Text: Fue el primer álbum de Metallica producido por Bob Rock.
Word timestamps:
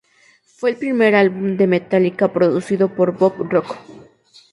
Fue 0.55 0.71
el 0.71 0.77
primer 0.77 1.13
álbum 1.13 1.55
de 1.57 1.67
Metallica 1.67 2.33
producido 2.33 2.89
por 2.95 3.15
Bob 3.19 3.35
Rock. 3.51 3.77